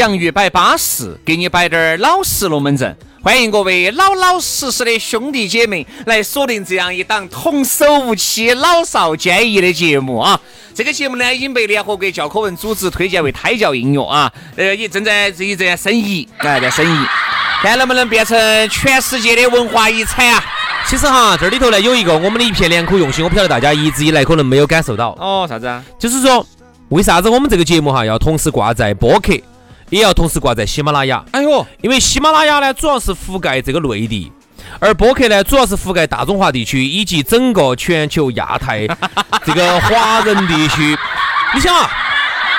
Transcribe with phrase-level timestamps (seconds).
[0.00, 2.96] 洋芋摆巴适，给你摆点儿老实龙门阵。
[3.22, 10.40] 欢迎各位老老实实的兄弟姐妹来锁定这样一档童叟无欺、老少皆宜的节目啊！
[10.74, 17.06] 这个节目呢，已经被联合国教科文组织推荐为胎教应用啊，呃，也正在这一在申遗，哎，在申遗，
[17.60, 18.38] 看能不能变成
[18.70, 20.42] 全世界的文化遗产啊！
[20.86, 25.84] 其实哈，这里头呢有一个我们的一片良苦用心，我不晓得大家一直以来可能没有感受到哦，啥子啊？
[25.98, 26.46] 就是说，
[26.88, 29.34] 为啥子我们这个节目哈要同时挂在播客？
[29.90, 31.22] 也要同时挂在喜马拉雅。
[31.32, 34.32] 哎呦，因为喜马拉雅呢，主要是覆盖这个内地，
[34.78, 38.86] 而播客呢，主要是覆盖大中华地区以及整个全球亚太
[39.44, 40.96] 这个华人地区。
[41.54, 41.90] 你想啊，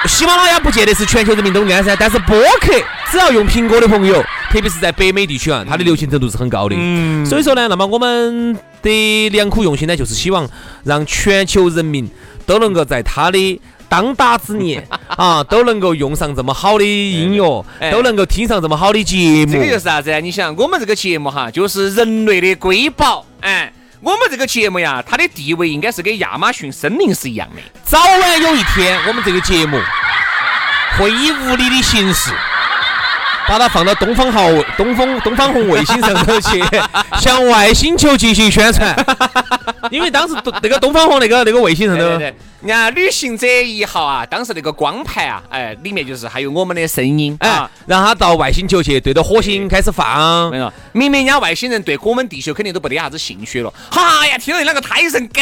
[0.06, 2.73] 喜马拉雅不见得是全球人民都安噻，但是播客
[3.10, 6.76] 只要用苹果的朋友，特别是在北美地区啊，它的流行程度是很高的。
[6.78, 7.26] 嗯。
[7.26, 10.50] 所以说呢，那么我们的良苦用心呢，就是希望
[10.84, 12.10] 让全球人民
[12.45, 13.62] 都能够在他的。
[13.92, 19.52] 当打之年 啊，都能够用上这么好的音乐，都能够听上这么好的节目。
[19.52, 20.21] 这个就是啥子？
[20.21, 23.26] 你想，我们这个节目哈，就是人类的瑰宝。
[23.42, 27.61] 哎，我们这个节目呀，它的地位应该是跟亚马逊森林是一样的。
[27.83, 29.77] 早晚有一天，我们这个节目
[30.98, 32.32] 会以物理的形式。
[33.48, 34.48] 把它放到东方号、
[34.78, 36.64] 东风、东方红卫星上头去，
[37.20, 38.96] 向外星球进行宣传。
[39.90, 50.52] 因为当时那个东方红那个那个卫星上头，人家旅行者一号啊，当时那个光盘啊，哎，里面就是还有我们的声音，哎，让他到外星球去，对着火星开始放。
[50.52, 53.73] 没有，明明人家外星人对我们地球肯定都不得啥子兴趣了。
[53.90, 55.42] 哈呀，听到那个胎神狗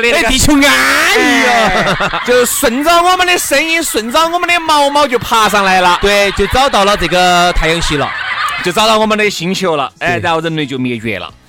[0.00, 5.98] 的，哎，地球安逸啊，就顺着我们的声音，顺着我们的毛毛就爬上来了。
[6.00, 7.17] 对，就找到了这个
[7.52, 8.10] 太阳系了。
[8.64, 11.32] 就找到我们的星球了，哎，然后人类就灭绝了。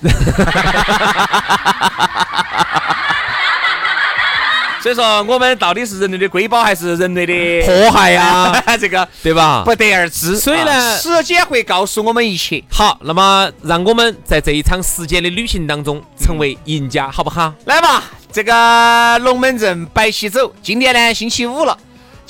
[4.80, 8.62] 所以说，我们到底是人类的瑰宝，还是人类的 祸害呀？
[8.80, 9.62] 这个对吧？
[9.64, 10.38] 不得而知。
[10.38, 12.62] 所以呢，时间会告诉我们一切。
[12.70, 17.52] 好，那么让我们在这一场时间的旅行当中成为赢家，好不好？
[17.64, 20.50] 来吧，这个龙门阵摆起走。
[20.62, 21.76] 今天呢，星期五了。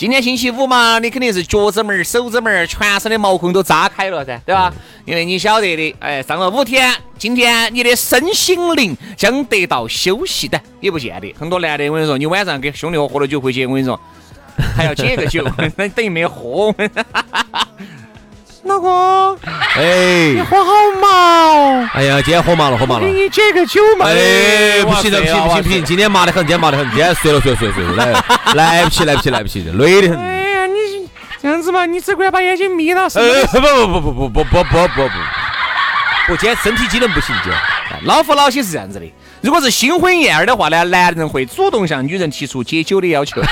[0.00, 4.72] 今天星期五嘛，你肯定是脚趾门、手指门、全身的毛孔都扎开了噻，对吧？
[5.05, 11.31] 因为你晓得的，哎，上了五天，今天你的身心灵将得到休息的，也不见得。
[11.39, 14.00] 很多男的，我跟你说，你晚上跟兄弟伙喝了酒回去，我跟你说，
[14.75, 15.47] 还要解个酒，
[15.77, 16.75] 那等于没喝。
[18.70, 19.36] 老公，
[19.76, 20.70] 哎，你喝好
[21.03, 21.88] 麻哦！
[21.92, 23.04] 哎呀，今天喝麻了，喝麻了。
[23.04, 24.06] 给你解个酒嘛？
[24.06, 30.20] 哎，不行了，不行不行不行，今天麻得很，今天麻得很，今天睡了睡了睡了睡了， 来来不起来不起来不起，累得很。
[30.20, 31.09] 哎呀，你
[31.42, 33.09] 这样子嘛，你只管把眼睛眯到。
[33.14, 37.60] 呃，不不不不不不不不不不不，我今天身体机能不行，今天。
[38.04, 43.42] 老夫老妻是这样子的，如果是新婚燕尔的话呢，男人会主动向女人提出解酒的要求。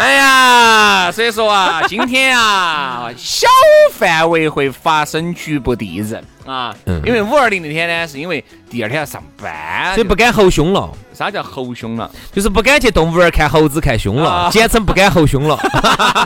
[0.02, 3.46] 哎呀，所以说啊， 今天啊，小
[3.92, 6.74] 范围会发生局部地震啊。
[6.86, 7.02] 嗯。
[7.04, 10.90] 因为五二零那天呢，是因为第二天要上班，所以不敢吼凶了。
[11.12, 12.10] 啥叫吼凶了？
[12.32, 15.54] 就是不敢去动物园看猴子看凶了，简称不敢吼凶了。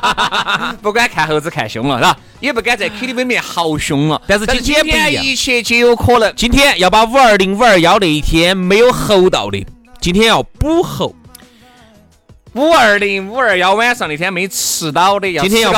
[0.80, 2.16] 不敢看猴子看凶了，是吧？
[2.38, 4.22] 也不敢在 KTV 里面嚎凶了。
[4.28, 6.32] 但是今天不一样，一切皆有可能。
[6.36, 9.66] 今天要把五二零、五二幺那一天没有吼到的，
[10.00, 11.12] 今天要补吼。
[12.54, 15.72] 五二零、五二幺晚上那天没吃到的，要今天要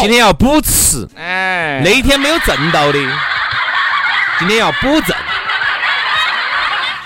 [0.00, 1.08] 今天要补吃。
[1.16, 2.98] 哎，那天没有挣到的，
[4.38, 5.16] 今天要补挣。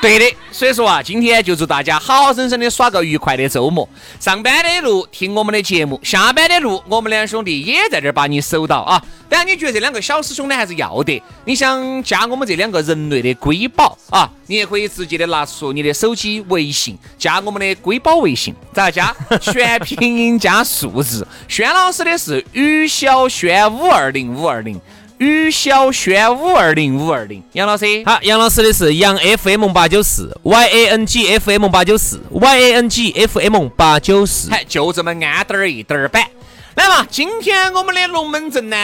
[0.01, 3.89] 对的，所以说啊，今天就祝大家好好生生的耍个愉快的周末。
[4.19, 9.01] 上班的路听我们的节目，下班的路我们两兄弟也在这儿把你守到啊。
[9.33, 11.23] 当然，你觉得这两个小师兄呢还是要得。
[11.47, 19.17] 你想加我们这两个人类的瑰宝啊，你也可以直接的拿出你的手机微信加我们的瑰宝微信，咋加？
[19.41, 21.27] 全拼音加数字。
[21.49, 24.79] 轩老师的是于小轩五二零五二零。
[25.19, 36.25] 于小轩五二零五二零，杨老师，好，杨老师的是杨 FM 八九四，Y A N G F M 八九四，Y A N G F M 八九四，嗨，就这么安点儿一点儿板。
[36.75, 38.77] 来嘛，今天我们的龙门阵呢，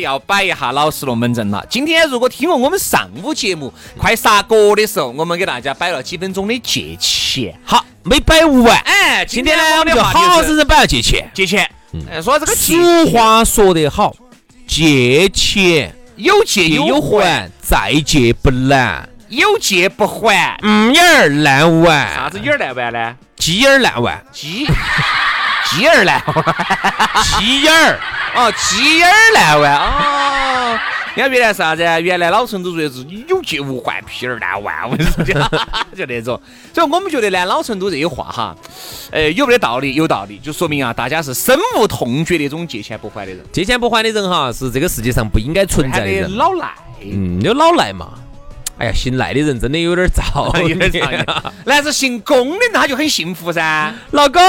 [0.00, 1.62] 要摆一下老式龙门阵了。
[1.68, 8.78] 今天如果听过我们上午节目快杀锅的时候，我们给大家摆了几分钟的借钱，好，没摆完。
[8.78, 11.70] 哎，今天呢，我们就好好生生摆了借钱，借钱。
[12.10, 12.74] 哎，说这个俗
[13.10, 14.16] 话说得好。
[14.66, 22.14] 借钱有借有还，再借不难；有借不还，嗯眼儿难玩。
[22.14, 23.14] 啥子眼儿难玩呢？
[23.36, 24.24] 鸡眼儿难玩。
[24.32, 24.66] 鸡
[25.76, 26.44] 鸡儿难玩。
[27.38, 28.00] 鸡眼儿
[28.34, 30.78] 哦，鸡眼儿难玩哦。
[31.14, 31.82] 你看原来啥子？
[32.02, 34.90] 原来老成都说的是有借无还，屁儿难玩。
[34.90, 35.24] 我跟你说，
[35.96, 36.38] 就那种。
[36.74, 38.54] 所以我们觉得呢，老成都这些话哈，
[39.10, 39.94] 呃，有没得道理？
[39.94, 43.42] 有道理，就说明啊，大家是深恶痛绝那种借钱不还的人。
[43.50, 46.36] 借钱不还的人哈，是这个世界上不应该存在的人。
[46.36, 48.10] 老赖，嗯，有老赖嘛？
[48.78, 50.90] 哎呀，姓赖的人真的有点造， 有点
[51.24, 51.52] 糟。
[51.64, 54.42] 那是姓龚的，他就很幸福噻，老公。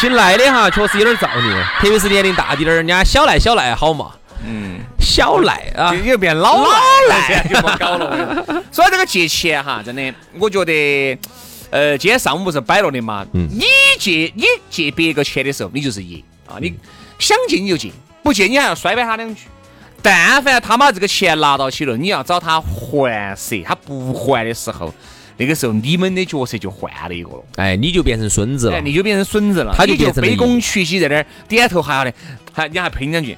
[0.00, 4.10] 姓赖的哈，确实有点造孽，特别是年龄大点儿，人家小赖小赖好嘛。
[4.46, 6.66] 嗯，小赖啊，又变老
[7.08, 8.44] 赖，就不搞了。
[8.70, 11.16] 所以这个借钱哈，真的，我觉得，
[11.70, 13.24] 呃，今天上午不是摆了的嘛。
[13.32, 13.48] 嗯。
[13.50, 13.64] 你
[13.98, 16.74] 借你借别个钱的时候，你就是爷啊，你
[17.18, 17.90] 想借你就借，
[18.24, 19.42] 不借你还要摔摆他两句。
[20.02, 24.92] 但凡他把这个钱拿到起了，你要找他还赊，他不还的时候。
[25.36, 32.14] 那个时候，你们的角色就换了一个了，哎，你就变成孙子了，哎你就变成孙子了，他就变成卑躬屈膝在那儿点头哈腰的，
[32.52, 33.36] 还你还喷两句，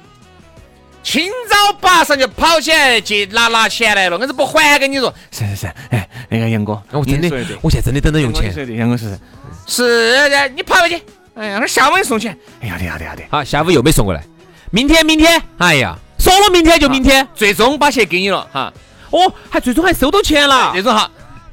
[1.01, 7.29] 清早八上就跑起来去拿拿钱来了，硬是不还给你说，是是是，哎，那个杨哥，我真的，
[7.63, 9.19] 我现在真的等着用钱，杨哥是是
[9.65, 11.01] 是的，你跑过去，
[11.33, 14.23] 哎呀，那下午给你送钱，哎呀，的呀的呀的，好，下午又没送过来，
[14.69, 18.71] 明天明天，哎呀，说了明天就明天，最终把钱给你了哈，
[19.11, 21.09] 哦，还最终还收到钱了，这种哈。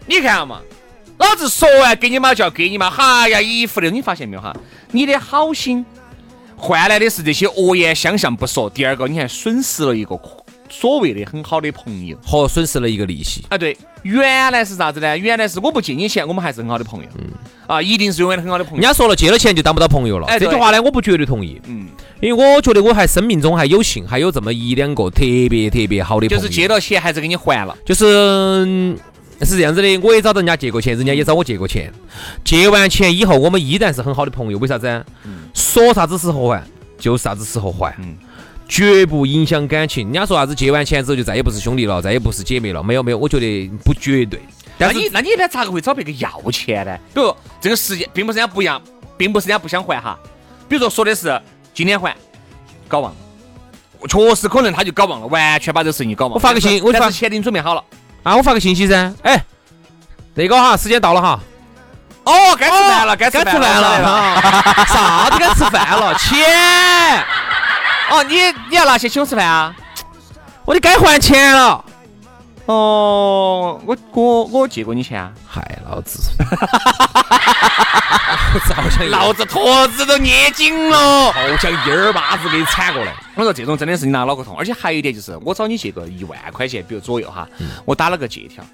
[0.06, 0.60] 你看嘛，
[1.18, 4.54] 老子说完给你嘛就要给你嘛，哈呀一副的，你发现没有哈？
[4.90, 5.86] 你的好心
[6.56, 10.16] 换来的是这些恶言相向不说，第二个你还损失了一个
[10.74, 13.44] 所谓的很好的朋友，和损失了一个利息。
[13.48, 15.16] 啊，对，原来是啥子呢？
[15.16, 17.08] 原来是我不借你钱，我们还是很好的朋友。
[17.16, 17.30] 嗯。
[17.66, 18.82] 啊，一定是永远的很好的朋友。
[18.82, 20.26] 人家说了，借了钱就当不到朋友了。
[20.26, 21.60] 哎，这句话呢，我不绝对同意。
[21.66, 21.86] 嗯。
[22.20, 26.42] 因为我觉得我还生命中还有幸，还有这么一两个特别特别好的朋友。
[26.42, 27.76] 就是借了钱还是给你还了。
[27.84, 28.96] 就是。
[29.40, 31.92] 是这样子的，我也找人家借过钱，人家也找我借过钱。
[32.44, 34.58] 借完钱以后，我们依然是很好的朋友。
[34.58, 35.04] 为啥子？
[35.52, 36.62] 说啥子时候还，
[36.98, 37.94] 就啥子时候还，
[38.68, 40.06] 绝不影响感情。
[40.06, 40.54] 人家说啥子？
[40.54, 42.82] 借完钱之后就再也不是兄弟了，再也不是姐妹了。
[42.82, 44.40] 没有没有，我觉得不绝对。
[44.76, 46.98] 那你那你一般咋个会找别个要钱呢？
[47.14, 48.80] 比如这个时间，并不是人家不要，
[49.16, 50.18] 并不是人家不想还哈。
[50.68, 51.40] 比如说说的是
[51.72, 52.16] 今天还，
[52.88, 53.16] 搞忘了，
[54.08, 56.34] 确实可能他就搞忘了，完全把这个事情搞忘了。
[56.34, 57.84] 我发个信，我发钱给你准备好了。
[58.24, 59.44] 啊，我发个信息噻，哎，
[60.34, 61.38] 那个哈，时间到了哈，
[62.24, 66.14] 哦，该吃饭了，该吃饭了，啥子该吃饭了？
[66.14, 67.24] 钱，
[68.10, 68.36] 哦，你
[68.70, 69.74] 你要拿钱请我吃饭啊？
[70.64, 71.84] 我就该还钱了。
[72.66, 75.30] 哦，我我我借过你钱啊？
[75.46, 76.30] 嗨，老子，
[79.10, 83.12] 老子坨子都捏紧了，好像一耳巴子给你铲过来。
[83.34, 87.46] 我说这种真的是你拿脑壳痛，而且还有一点就是，我找你借个一万块钱，比如左右哈，
[87.84, 88.64] 我打了个借条。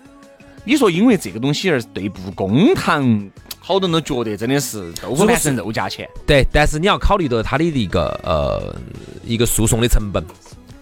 [0.65, 6.09] 你说因为这个东西而对簿公堂，好多人都觉得真的是豆腐成肉价钱。
[6.27, 8.77] 对，但是你要考虑到他的一个呃
[9.25, 10.25] 一个诉讼的成本。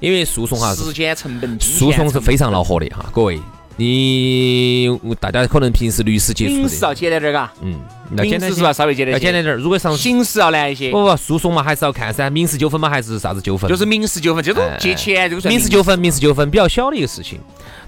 [0.01, 3.37] 因为诉讼哈，时间成本，诉讼是非常恼火的哈，各位，
[3.77, 7.81] 你大家可能平时律师接触的，民事要简单点嘎，嗯，
[8.17, 8.73] 要简单是吧？
[8.73, 9.57] 稍微简单，要简单点。
[9.57, 13.69] 如果上刑事要难一些，不不，诉讼嘛还是要看噻，民事纠纷嘛还是啥子纠纷？
[13.69, 17.41] 就是民事纠纷，这种借钱这个民事纠纷，民事纠纷比较小的一个事情。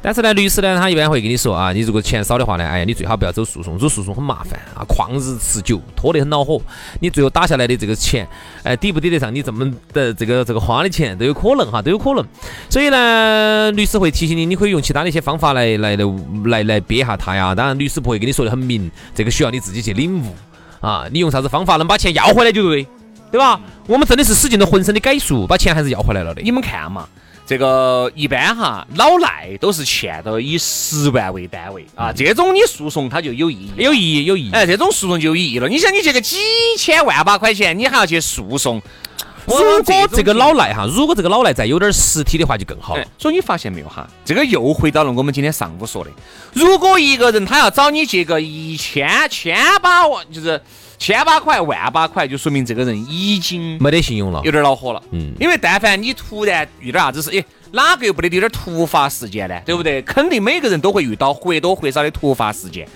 [0.02, 6.58] 但是呢，律师呢，他一般会跟你说啊，你如果钱少的话呢，哎呀，你最好不要走诉讼，走诉讼很麻烦啊，旷日持久，拖得很恼火。
[7.00, 8.26] 你最后打下来的这个钱，
[8.62, 12.24] 哎，抵不抵得上你这么的这个这个花的钱都有可能哈，都有可能。
[12.70, 16.04] 所以呢，律师会提醒你，你可以用其他的一些方法来来来
[16.46, 17.54] 来来憋下他呀。
[17.54, 20.34] 当然，律师不会跟你说的很明，这个需要你自己去领悟
[20.80, 21.04] 啊。
[21.12, 22.86] 你用啥子方法能把钱要回来就对，
[23.30, 23.60] 对吧？
[23.86, 26.40] 我们真的是使尽了浑身的解数，把钱还是要回来了的。
[26.40, 27.06] 你们看嘛。
[27.50, 34.50] 这个一般哈，老赖都是欠到以十万为单位啊，这种你诉讼它就有意义，有意义，有意义。
[34.52, 35.68] 哎，这种诉讼就有意义了。
[35.68, 36.36] 你想，你借个几
[36.78, 38.80] 千万把块钱，你还要去诉讼，
[39.46, 43.04] 如果这个老赖哈，如果这个老赖再有点实体的话，就更好了。
[43.18, 46.10] 所以你发现没有哈，这个又回到了我们今天上午说的，
[46.52, 50.62] 如果一个人他要找你借个一千千把万，就是
[51.00, 55.02] 千把块、万把块，就说明这个人已经没得信用了，有点恼火了。
[55.12, 57.42] 嗯，因为但凡你突然遇到啥子事，哎，
[57.72, 59.58] 哪个又不得有点突发事件呢？
[59.64, 60.02] 对不对？
[60.02, 62.86] 肯定每个人都会遇到或多或少的突发事件。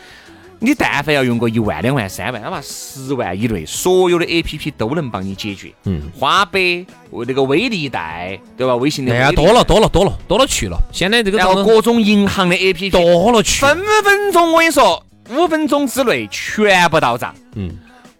[0.61, 5.73] 你但凡要用个一万、两万、三万，哪怕十万以内，所有的 A P P 都能帮你解决。
[5.85, 8.77] 嗯，花呗、那个微粒贷，对吧？
[8.77, 9.13] 微信的。
[9.13, 10.79] 哎呀，多了多了多了多了去了。
[10.93, 17.35] 现在这个然后各种银行的 A P P 多了去，分分钟我跟你说，五分钟之内全部到账。
[17.57, 17.71] 嗯，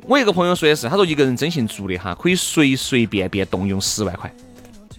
[0.07, 4.33] 我一个朋友说的是，他说一个人征信做的哈，可以随随便便动用十万块。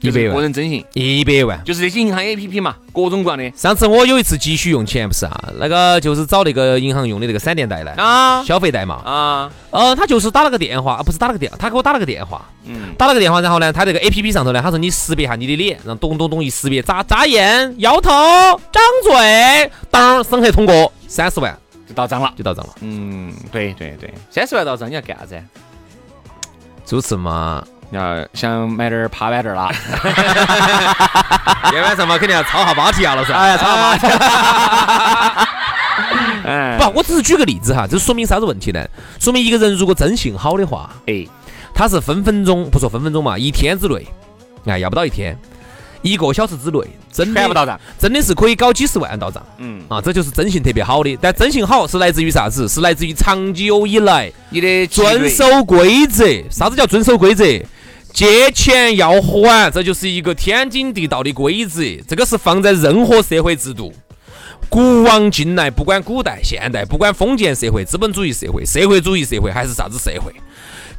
[0.01, 0.35] 一百万。
[0.35, 1.59] 个人征信，一百万。
[1.63, 3.49] 就是这些银行 A P P 嘛，各种各样的。
[3.55, 8.95] 上次我有一次急需用钱，不是啊，那个就是找那个银行用的那个闪电贷来啊，消费贷嘛。
[9.05, 18.11] 啊，呃，他就是打了个电话啊，不是打了个电，他给我打了个电话，嗯，打了个电话，然后呢，他这个 A P P 上头呢，他说你识别下你的脸，然后咚咚咚一识别，眨眨眼，摇头，
[18.71, 21.57] 张嘴，当审核通过，三十万
[21.87, 22.73] 就到账了，就到账了。
[22.81, 25.39] 嗯，对对对，三十万到账你要干啥子？
[26.85, 27.63] 主持嘛。
[27.91, 29.71] 要想买点趴板凳啦，
[31.65, 33.35] 今天晚上嘛肯定要抄下马蹄亚了噻。
[33.35, 34.07] 哎，抄下马蹄。
[36.49, 38.83] 哎，不，我只是举个例子哈，这说明啥子问题呢？
[39.19, 41.27] 说明一个人如果征信好的话，哎，
[41.75, 44.07] 他是分分钟不说分分钟嘛，一天之内，
[44.65, 45.37] 哎，要不到一天。
[46.05, 46.79] 一个小时之内，
[47.11, 49.43] 真的到账，真的是可以搞几十万到账。
[49.57, 51.17] 嗯啊，这就是征信特别好的。
[51.19, 52.69] 但征信好是来自于啥子？
[52.69, 56.23] 是来自于长久以来你的遵守规则。
[56.51, 57.43] 啥子叫遵守规则？
[58.13, 61.81] 借钱要还，这就是一个天经地道的规则。
[62.07, 63.91] 这个是放在任何社会制度，
[64.69, 70.31] 古往今来，不管古代、现代，不管封建社会、资本主义社会、社会主义社会还是啥子社会。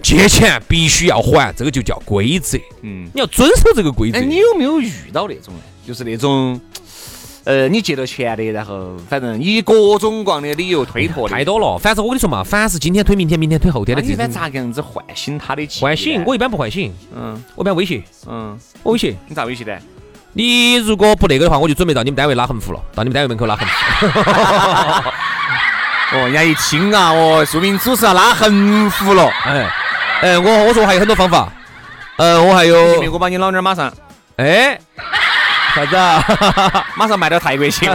[0.03, 2.59] 借钱必须要还，这个就叫规则。
[2.83, 4.19] 嗯，你要遵守这个规则。
[4.19, 5.53] 哎，你有没有遇到那种，
[5.87, 6.61] 就是那种，
[7.45, 11.79] 呃，你借了钱的，然后反正以各种各样的理由推脱的，太多了。
[11.79, 15.67] 反正我跟你说嘛，凡是今天推明天，明天推后天的，你一般咋个样子唤醒他的？
[15.81, 16.23] 唤醒？
[16.27, 16.93] 我一般不唤醒。
[17.15, 18.03] 嗯，我一般威胁。
[18.27, 19.17] 嗯，我威胁。
[19.27, 19.77] 你咋威胁的？
[20.35, 24.21] 你如果不那个的话，我就准备到你们单位拉横幅了，到你们单位门口拉横幅。
[26.13, 29.29] 哦，人家一听啊，哦，说明主持要拉横幅了。
[29.45, 29.67] 哎。
[30.23, 31.53] 哎，我我说我还有很多方法，
[32.17, 33.93] 呃，我还有，我把你老娘马上，
[34.37, 34.79] 哎，
[35.75, 36.25] 啥子啊？
[36.97, 37.87] 马上卖到泰国去，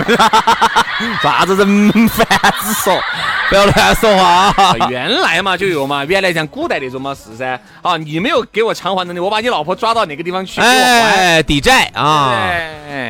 [1.22, 2.28] 啥子人贩
[2.62, 3.02] 子说，
[3.50, 4.54] 不要乱说话。
[4.88, 7.60] 原来嘛就有嘛，原来像古代那种嘛是噻。
[7.82, 10.62] 啊，你没有给我偿还能力，我把你老婆抓到哪个地方去？
[10.62, 12.32] 哎，抵债啊，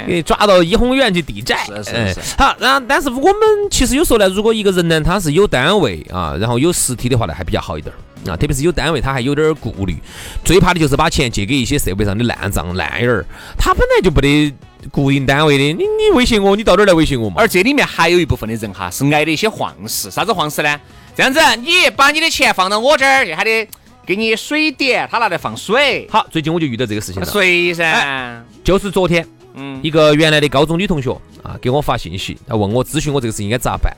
[0.08, 1.66] 给你抓到怡红院去抵债。
[1.66, 2.22] 是是是。
[2.38, 3.36] 好，然后但是我们
[3.70, 7.94] 其实有时候呢，如果一个人呢他是有单位啊，然后有实体的话呢，还比较好一点。
[8.28, 9.98] 啊，特别是有单位，他还有点顾虑，
[10.44, 13.26] 最怕的就是把钱借给一些社会上的烂账烂眼儿。
[13.58, 14.54] 他本来就不得
[14.92, 17.36] 固定单位的，你你威胁我，你到哪儿来威胁我嘛？
[17.38, 20.12] 而这里面还有一部分的人哈，是挨的一些晃事。
[20.12, 20.80] 啥子晃事呢？
[21.16, 23.68] 这样子，你把你的钱放到我这儿，就还得
[24.06, 26.08] 给你水点，他拿来放水。
[26.10, 27.28] 好，最近我就遇到这个事情了。
[27.28, 31.12] 谁噻，就是昨天，嗯，一个原来的高中女同学
[31.44, 33.92] 啊，给我发信息，她问我咨询我这个事情应该咋办。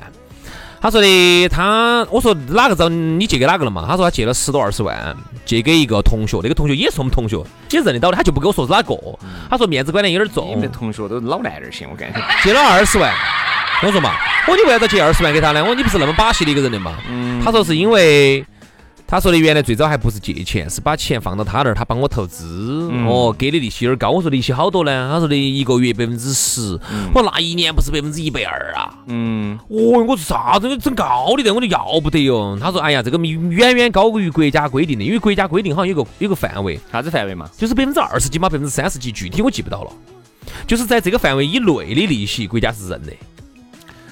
[0.83, 3.85] 他说的，他我说哪个找你借给哪个了嘛？
[3.87, 8.93] 他说他借了十多二十万，借给一个同学，那个同学也是我们同学，也认得到的，他就不跟我说是哪个。
[9.49, 10.49] 他说面子观念有点重。
[10.49, 12.19] 你们同学都老烂点些，我感觉。
[12.43, 13.13] 借了二十万，
[13.81, 14.11] 我说嘛，
[14.45, 15.61] 我说你为啥子借二十万给他呢？
[15.61, 16.97] 我说你不是那么把戏的一个人的嘛。
[17.09, 17.41] 嗯。
[17.41, 18.45] 他说 是因为。
[19.13, 24.09] 他说的原来最早还不是借钱，是把钱放到他那儿，他帮我投资，哦，给的利息有点高。
[24.09, 25.07] 我说利息好多呢？
[25.13, 26.79] 他说的一个月百分之十，
[27.13, 28.91] 我说那一年不是百分之一百二啊？
[29.05, 30.75] 嗯，哦，我说啥子？
[30.79, 32.57] 整高利贷我就要不得哟。
[32.59, 37.47] 他说，哎呀，这个远远高于国家规定的，因为国家规定好像有个有个范围，啥子范围嘛？
[37.55, 39.91] 就是百分之二十几嘛，百分之三十几，具体我记不到了。
[40.65, 43.13] 就是在这个范围以内的利息，国家是认的。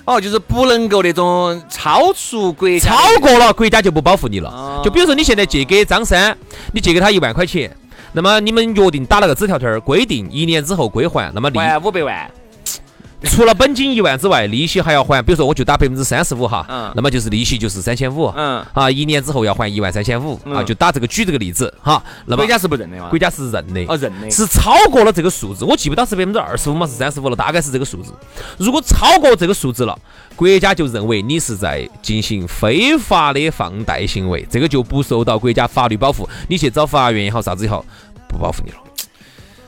[0.06, 4.82] 哦，就是不能够那种超出国家，超过了国家就不保护你了。
[4.84, 6.36] 就比如说你现在借给张三，
[6.74, 7.76] 你借给他一万块钱，
[8.14, 12.32] 那么你们约定打了个纸条条，规定一年之后归还，那么利五百万。
[13.24, 15.22] 除了本金一万之外，利息还要还。
[15.22, 22.02] 比如说，我就打百分之三十五哈，嗯，那么就是利息就是三千五，嗯，啊，一年之后要还一万三千五，啊，就打这个举这个例子哈。
[22.26, 23.10] 那么国家是不认的嘛？
[23.10, 28.12] 国家是认的，哦，认的，是超过了这个数字，我记不到是百分之二十五嘛，是三十五了，大概是这个数字。
[28.58, 29.98] 如果超过这个数字了，
[30.36, 37.86] 国家就认为你是在进行非法的放贷行为，这个就不受到国家法律保护，你去找法院也好，啥子也好，
[38.28, 38.78] 不保护你了。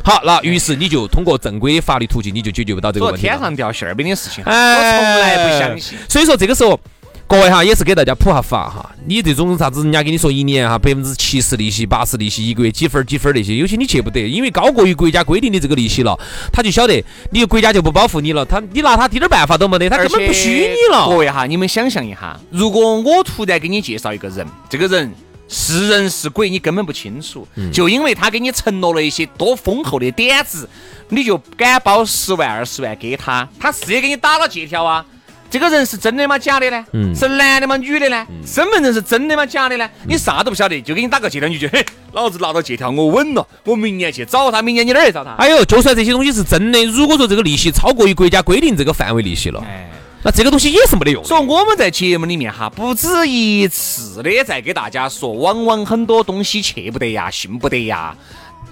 [0.03, 3.33] 好，那于是你就通过正规的法律途径，你就解决不到这个问题了。
[3.33, 5.97] 天上掉馅儿饼的事情，我哎从来不相信。
[6.09, 6.77] 所以说这个时候，
[7.25, 8.91] 各位哈也是给大家普下法哈。
[9.05, 16.17] 你这种啥子，人家跟你说一年哈百分之七十利息、八十利息，一个月几分儿几分儿那些，有些你去不得，因为高过于国家规定的这个利息了，
[16.51, 21.15] 他就晓得你国家就不保护你了，他你拿他滴点儿办法都没得，他根本不虚你了各。
[21.15, 25.11] 位哈，你们想象一下，如果我突然给你介绍一个人，这个人
[25.47, 30.67] 是人是鬼，你根本不清楚，嗯就因为他给你承诺了一些多丰厚的点子，
[31.09, 35.05] 你就敢包十万二十万给他，他是也给你打了借条啊。
[35.51, 36.39] 这个人是真的吗？
[36.39, 36.83] 假的呢？
[36.93, 37.77] 嗯是男的吗？
[37.77, 38.25] 女的呢？
[38.43, 39.45] 身份证是真的吗？
[39.45, 39.87] 假的呢？
[40.07, 45.35] 你啥都不晓得，就给你打个借条，你就觉得嘿，老子拿到借条，我稳了，我明年去找他，明年你哪儿去找他？
[45.35, 49.87] 哎呦，就算这些东西是真的，如果说这个利息超过于国家规定这个范围利息了，哎。
[50.23, 51.23] 那这个东西也是没得用。
[51.23, 58.15] 所以我们在节目里面哈，不止一次的在给大家说，往往很多东西去不得呀，信不得呀，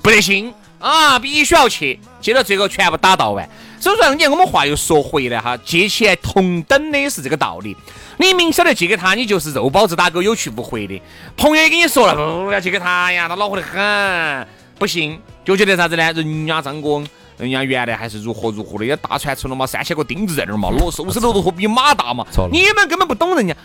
[0.02, 3.48] 不得信啊，必须要去，接到最后全部打到完。
[3.80, 7.76] 所以说，你看我们话又说回来哈，借钱同等的是这个道理。
[8.18, 11.02] 你明晓得借给他，你就是肉包子打狗，有去无回的。
[11.36, 12.16] 朋友也跟你说了，
[12.46, 14.48] 不要借给他呀，他恼火得很，
[14.80, 16.14] 不信就觉得啥子呢？
[16.14, 17.04] 人家张哥。
[17.42, 22.24] 人家原来还是如何如何的，也大船出了嘛，三千个钉子在那儿嘛，罗收拾楼头比马大嘛。
[22.52, 23.56] 你们根本不懂人家。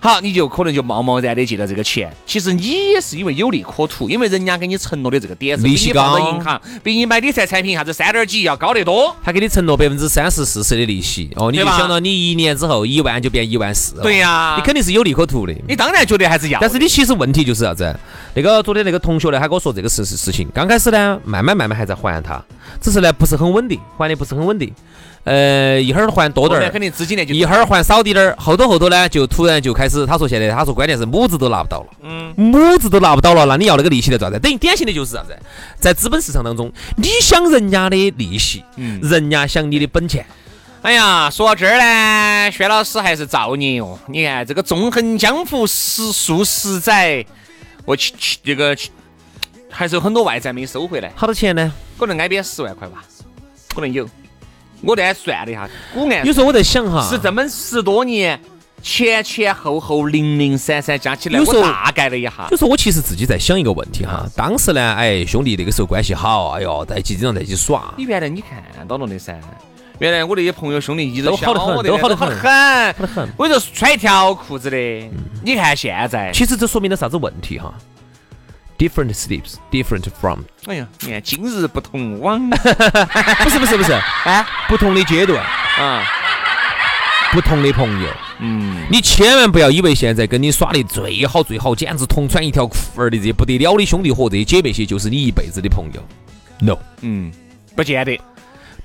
[0.00, 9.14] 好，你就可能就贸贸然的借了这个钱，其实你也是因为有利可图，因为人家给你承诺的这个点子，利息比你放到高银行，比你买理财产品啥子三点几要高得多。
[9.24, 15.54] 他给你承诺百分之三十、四十的利息，哦，你就想到你一年之后一万就变一万四了，对呀你肯定是有利可图的。
[15.66, 17.98] 你当然觉得还是要，但是你其实问题就是啥子？
[18.34, 22.40] 那个昨天那个同学呢，他跟我说这个事事事情，刚开始呢，慢慢慢慢还在还他，
[22.80, 24.72] 只是呢不是很稳定，还的不是很稳定。
[25.28, 34.40] 呃，一会儿还多点儿肯，定资金链就一会儿还少滴点儿，后头后头呢就突然就开始，他说现在他说关键是母子都拿不到了，嗯，母子都拿不到了，那你要那个利息来做啥子？
[34.40, 35.38] 等于典型的就是啥子？
[35.78, 40.24] 在资本市场当中，你想人家的利息，嗯人家想你的本钱。
[40.80, 43.98] 哎呀，说到这儿呢，薛老师还是造孽哦。
[44.06, 47.26] 你看这个纵横江湖十数十载，
[47.84, 48.90] 我去去这个去
[49.68, 51.70] 还是有很多外债没收回来，好多钱呢？
[51.98, 53.04] 可能挨边十万块吧，
[53.74, 54.08] 可能有。
[54.82, 58.40] 我那天算了一下，古案有时候我在想哈，是这么十多年
[58.82, 69.38] 前前后后零零散散加起来，有时候我大概了一下，就是我其实自己在想一个问题哈，当时呢，哎，兄弟那个时候关系好，哎呦，在一起经常在一起耍，你原来你看到了的噻。
[69.98, 72.94] 原来我那些朋友兄弟一直都好得很都好得很好得很。
[72.94, 73.28] 好得很。
[73.36, 74.76] 我就穿一条裤子的，
[75.42, 77.74] 你看现在，其实这说明了啥子问题哈
[78.78, 82.48] ？Different sleeps, different from，哎呀，你看今日不同往。
[83.42, 84.46] 不是不是不是，啊？
[84.68, 85.44] 不同的阶段，
[85.78, 86.04] 啊，
[87.32, 96.02] 不同的朋友，嗯，你千万不要以为现在跟你耍的最好最好，简直同穿一条裤儿的这些不得了的兄弟伙、这些姐妹些，就是你一辈子的朋友。
[96.60, 97.32] No，嗯，
[97.74, 98.20] 不见得，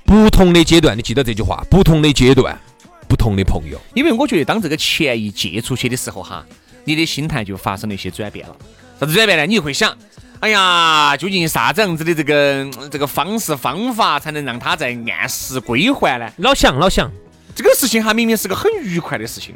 [0.04, 2.58] 不同的阶段，你记得这句话，不同的阶段，
[3.06, 3.80] 不同的朋友。
[3.94, 6.44] 因为我觉得当这个钱一借出去的时候哈，
[6.84, 8.56] 你的心态就发生了一些转变了。
[9.00, 9.46] 啥子转变呢？
[9.46, 9.96] 你就会想，
[10.40, 16.30] 哎呀，究竟啥子样子的这个这个方式方法才能让他在按时归还呢？
[16.38, 17.10] 老想老想，
[17.54, 19.54] 这个事情哈，明明是个很愉快的事情，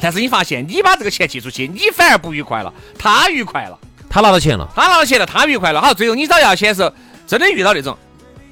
[0.00, 3.78] 但是你发现你把这个钱借出去，你反而不愉快了，他愉快了。
[4.08, 5.80] 他拿到钱了，他拿到钱了，他愉快了。
[5.82, 6.92] 好，最后你找要钱的时候，
[7.26, 7.98] 真的遇到那种，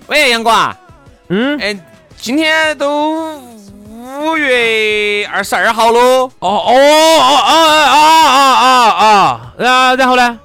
[0.08, 0.76] 喂，杨哥啊，
[1.28, 1.78] 嗯，哎，
[2.20, 3.40] 今天都
[4.20, 6.76] 五月二十二号喽，哦哦哦
[7.18, 7.52] 哦
[7.86, 9.52] 啊啊啊啊！
[9.58, 10.38] 然然后呢？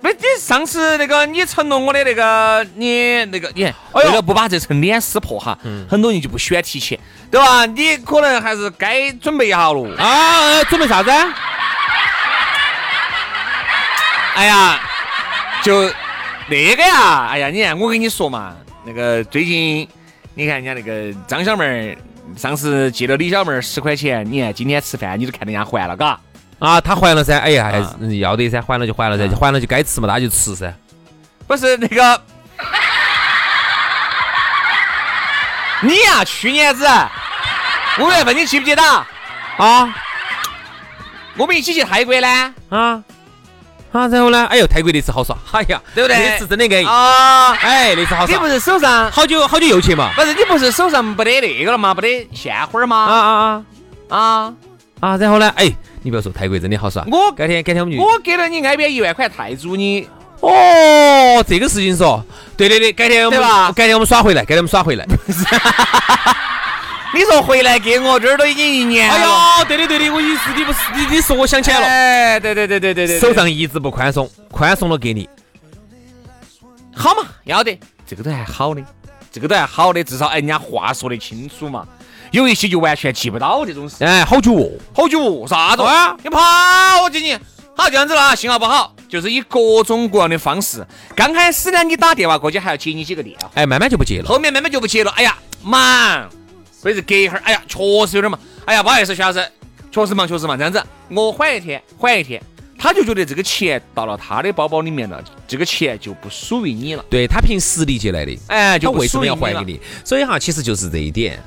[0.00, 3.64] 不，你上次那个你承诺我的那个，你那个，你
[3.94, 5.58] 为了不把这层脸撕破哈，
[5.90, 6.98] 很多人就不喜欢提钱，
[7.30, 7.66] 对吧？
[7.66, 9.88] 你可能还是该准备一下喽。
[9.96, 11.10] 啊，呃准备啥子？
[14.36, 14.80] 哎呀，
[15.62, 15.82] 就
[16.48, 19.88] 那个呀，哎呀，你看我跟你说嘛，那个最近
[20.34, 21.96] 你看人家那个张小妹儿
[22.36, 26.18] 上次借了李小妹儿十块钱，你看今天吃饭你都看人家还了，嘎。
[26.58, 27.78] 啊，他还了噻，哎呀，还
[28.18, 30.72] 要得噻，还了就还了噻，还了就该吃嘛，大家就吃噻。
[31.46, 32.22] 不是那个，
[35.82, 36.86] 你呀，去年子
[38.00, 38.82] 五月份你记不记得？
[38.82, 39.94] 啊
[41.36, 43.02] 我们一起去泰国呢，啊
[43.98, 44.08] 啊！
[44.08, 44.46] 然后呢？
[44.46, 46.86] 哎呦，泰国那次好耍， 哎呀，对不对那次真的安逸。
[46.86, 48.46] 啊，哎，那次好耍你不。
[48.48, 50.10] 是手上好久好久又去嘛？
[50.14, 51.92] 不是你不是手上不得那个了吗？
[51.92, 52.96] 不得鲜花儿啊吗？
[52.96, 53.64] 啊啊
[54.08, 54.54] 啊，
[55.00, 55.16] 啊！
[55.16, 55.52] 然后呢？
[55.56, 57.04] 哎，你不要说泰国真的好耍。
[57.10, 60.08] 我改天改天我们就我给了你挨边一万块泰铢，你
[60.40, 62.24] 哦，这个事情说，
[62.56, 65.04] 对对对，改天我们对吧改天我们耍回来，改天我们耍回来。
[67.14, 69.14] 你说回来给我这儿都已经一年了。
[69.14, 69.22] 哎
[69.60, 75.28] 呦，对的对的，我意思你不是你你说我想起来了，哎，对对对对对对，手上一直不宽松，宽松了给你。
[76.94, 78.82] 好嘛，要得，这个都还好的，
[79.32, 81.86] 这个都还好的，至少哎人家话说得清楚嘛。
[82.30, 85.82] 有一些就完全记不到这种事，哎，好久哦，好久哦，啥子？
[85.82, 86.38] 啊你跑
[87.02, 87.38] 我进去，
[87.74, 90.86] 好这样子了啊，信号不好，就是以各种各样的方式。
[91.16, 94.28] 刚开始呢，你打电话过去还要接你几个电话，哎，慢慢就不接了。
[94.28, 95.10] 后面慢慢就不接了。
[95.12, 96.28] 哎呀，忙，
[96.82, 98.38] 或者是隔一会儿，哎呀，确实有点忙。
[98.64, 99.44] 哎呀，不好意思，徐老师，
[99.90, 100.56] 确实忙，确实忙。
[100.56, 102.42] 这样子，我缓一天，缓一天，
[102.78, 107.04] 他就觉得这个钱到了他的包包里面了，这个钱就不属于你了。
[107.10, 109.72] 对他凭实力借来的，哎，就他为什么要还给？
[109.72, 109.80] 你？
[110.04, 111.38] 所以哈，其实就是这一点。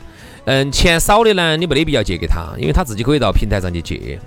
[0.46, 4.18] 嗯，钱少的呢，你没得必要借给他，因为他自己可以到平台上去借；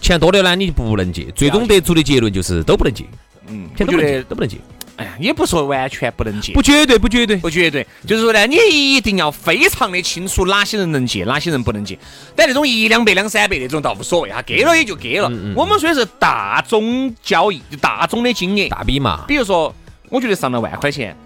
[0.00, 1.26] 钱多的呢，你就不能借。
[1.36, 3.04] 最终得出的结论就是都不能借，
[3.48, 4.56] 嗯，钱都不能借，我觉得，都不能借，
[4.98, 7.36] 哎呀，也不说完全不能借，不绝对，不绝对。
[7.36, 11.96] 不绝对，就是说呢，你一定要非常的清楚哪些人能借，哪些人不能借。
[12.34, 15.30] 但那种一两百、两三百那种倒无所谓哈，给了也就给了。
[15.54, 18.68] 我们说的是大宗交易，就大宗的金额。
[18.68, 19.72] 大笔嘛，比如说，
[20.08, 21.16] 我觉得上了万块钱，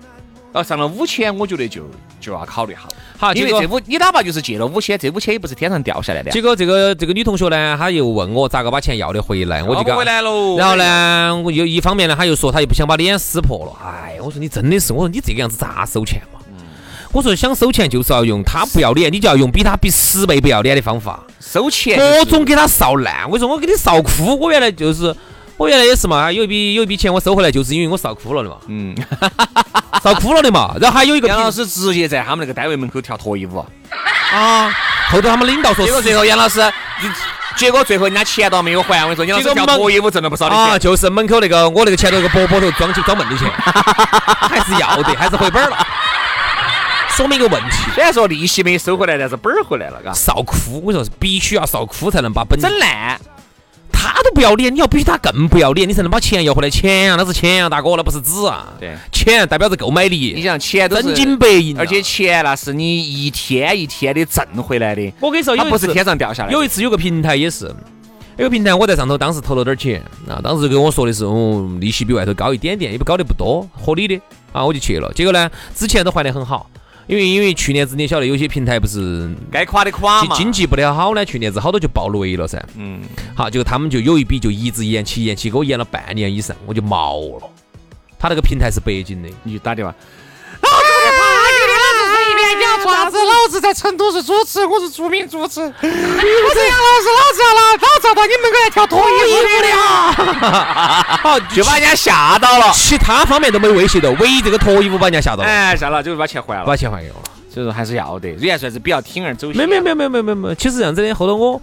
[0.52, 1.82] 呃，上了五千，我觉得就
[2.20, 2.88] 就要考虑好。
[3.18, 6.30] 好，因为这五，你哪怕就是借了五千，这五千也不是天上掉下来的。
[6.30, 10.56] 结果这个这个女同学呢，她又问我咋个把钱要得回来，我就给她回来喽。
[10.58, 10.76] 然后？
[10.76, 13.72] 呢，我又一方面呢，她又说她又不想把脸撕破了。
[13.82, 16.40] 哎，我说你真的是，我说你这个样子咋收钱嘛？
[17.12, 23.30] 我说想收钱就是要用他不要脸，你就要用比他比十倍不要脸的方法，收钱各种给他扫烂。
[23.30, 25.14] 我说我给你扫哭，我原来就是
[25.62, 28.96] 我原来也是嘛，有一笔有一笔钱我收回来，就是因为我少哭了的嘛，嗯，
[30.02, 30.74] 少哭了的嘛。
[30.80, 33.64] 然后还有一个杨老师直接在他们那个单位门口跳脱衣舞，
[34.34, 34.68] 啊，
[35.08, 36.60] 后头他们领导说结果最后杨老师，
[37.54, 39.06] 结果最后人家钱倒没有还。
[39.06, 40.80] 我跟你说，杨老师跳脱衣舞挣了不少的啊，钱。
[40.80, 45.86] 就是门口那个我那个前头那个伯伯头装起装闷的钱， 还是要的，还是回本儿了，
[47.10, 47.90] 说明一个问题。
[47.94, 50.12] 虽然说利息没收回来，但是本儿回来了，嘎。
[50.12, 53.20] 少哭，我说必须要少哭才能把本整烂，
[54.10, 56.68] 他都不要脸，你要比他更不要脸，你才能把钱要回来。
[56.68, 58.72] 钱啊，那是钱啊，大哥，那不是纸啊。
[58.80, 61.80] 对，钱代表着购买力你力，想钱都是真金白银啊。
[61.80, 66.54] 而且钱那是你一天一天的挣回来的，我跟你说，有一次它不是天上掉下来的。
[66.54, 67.66] 有一次有个平台也是，
[68.36, 74.20] 有个平台我在上头当时投了点钱啊，当时跟我说的是，哦，利息比外头高一点点，也不高的不多，合理的
[74.52, 75.12] 啊，我就去了。
[75.14, 76.68] 结果呢，之前都还得很好，
[77.06, 80.36] 因为因为去年子你晓得有些平台不是该垮的垮嘛。
[80.36, 82.62] 经经济不得好呢，去年子好多就爆雷了噻。
[82.76, 83.00] 嗯，
[83.34, 87.50] 好，结果他们就有一笔就一直延期延期，给我延了半年以上，我就毛了。
[88.18, 89.92] 他那个平台是北京的，你就打电话，
[90.60, 90.68] 你
[92.84, 93.16] 啥子？
[93.18, 95.60] 老子在成都是主持，我是著名主持。
[95.62, 101.18] 我是杨老师，老子要拿老子要到你门口来跳脱衣舞的啊。
[101.22, 102.70] 好，就把人家吓到了。
[102.72, 106.64] 其他方面都没威胁到，唯一这个脱衣舞把人家吓到了，哎，吓了就是把钱还了。
[106.64, 107.24] 把钱还给我了。
[107.52, 109.56] 所以说还是要的，人家算是比较铤而走险。
[109.56, 111.60] 没没有没有没有没有没有，其实这样子的，后头我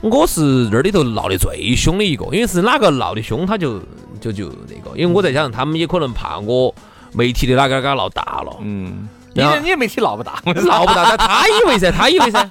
[0.00, 3.80] 我是那里头闹得最凶的一个，因为是哪个闹得凶，他就
[4.20, 6.72] 就就那个，因为我在想他们也可能怕我
[7.12, 12.48] 媒体的哪个哪个闹大了，嗯，你你媒体闹不大，闹不大，但他以为噻，他以为噻，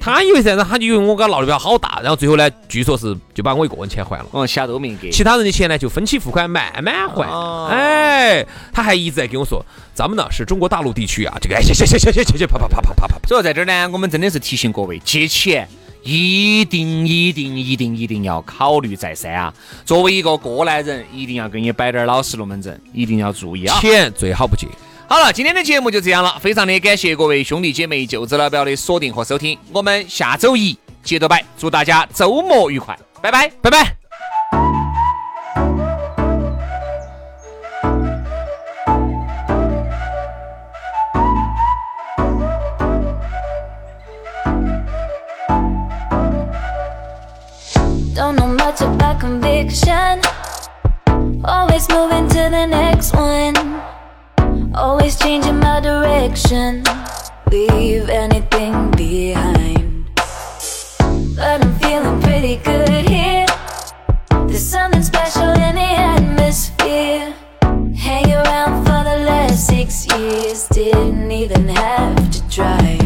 [0.00, 4.26] 他以为噻，然后他就以为我跟他闹得比较好大，然后最后呢，据说是就把我一个人钱还了。
[4.32, 5.10] 嗯，其他都没给。
[5.10, 7.26] 其他人的钱呢，就分期付款，慢慢还。
[7.28, 9.64] 哦哎，他还一直在跟我说，
[9.94, 13.28] 咱们呢是中国大陆地区啊，这个哎，行行行行行行行，啪啪啪啪啪啪啪。
[13.28, 15.68] 所以说在这儿呢，我们真的是提醒各位，借钱
[16.02, 19.52] 一定一定一定一定要考虑再三啊！
[19.84, 23.78] 作为一个过来人，一定要给你摆点儿老实龙门阵，一定要注意啊！
[23.80, 24.66] 钱最好不借。
[25.10, 33.50] 好了，今天的节目就这样了，非常的感谢各位兄弟姐妹、舅子老表的锁定和收听，我们下周一接着摆，祝大家周末愉快，拜拜。
[33.62, 33.96] 拜拜。
[48.14, 50.20] Don't know much about conviction.
[51.42, 53.54] Always moving to the next one.
[54.74, 56.84] Always changing my direction.
[57.50, 60.06] Leave anything behind.
[61.36, 63.46] But I'm feeling pretty good here.
[64.46, 67.34] There's something special in the atmosphere.
[67.96, 70.68] Hang around for the last six years.
[70.68, 72.98] Didn't even have to try.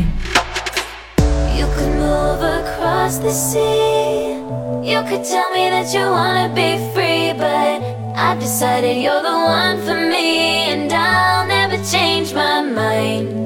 [1.57, 4.33] You could move across the sea.
[4.83, 7.81] You could tell me that you wanna be free, but
[8.16, 10.91] I've decided you're the one for me, and
[12.35, 13.41] my mind.